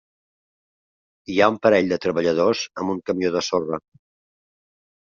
[1.33, 3.85] Hi ha un parell de treballadors amb un camió de sorra.